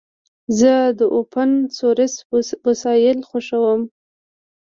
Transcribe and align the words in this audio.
زه 0.59 0.73
د 0.99 1.01
اوپن 1.15 1.49
سورس 1.77 2.13
وسایل 2.67 3.17
خوښوم. 3.29 3.81